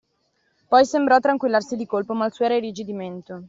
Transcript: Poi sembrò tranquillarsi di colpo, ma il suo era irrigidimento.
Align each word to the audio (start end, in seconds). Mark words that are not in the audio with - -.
Poi 0.67 0.83
sembrò 0.83 1.19
tranquillarsi 1.19 1.75
di 1.75 1.85
colpo, 1.85 2.15
ma 2.15 2.25
il 2.25 2.33
suo 2.33 2.45
era 2.45 2.55
irrigidimento. 2.57 3.39